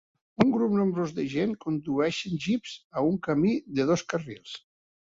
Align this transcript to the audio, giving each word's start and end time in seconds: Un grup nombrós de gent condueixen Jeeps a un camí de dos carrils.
Un 0.43 0.53
grup 0.53 0.71
nombrós 0.77 1.13
de 1.19 1.25
gent 1.35 1.53
condueixen 1.67 2.43
Jeeps 2.47 2.75
a 3.03 3.07
un 3.13 3.25
camí 3.31 3.57
de 3.79 3.91
dos 3.93 4.09
carrils. 4.17 4.61